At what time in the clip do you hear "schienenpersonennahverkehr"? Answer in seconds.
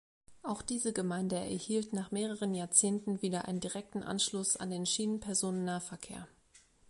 4.87-6.27